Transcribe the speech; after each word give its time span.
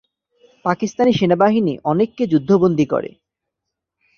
পাকিস্তান 0.65 1.07
সেনাবাহিনী 1.11 1.73
অনেককে 1.83 2.23
যুদ্ধ 2.27 2.49
বন্দী 2.57 2.85
করে। 2.85 3.09